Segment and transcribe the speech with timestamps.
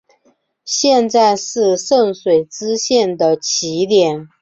[0.65, 4.27] 现在是圣水支线的起点。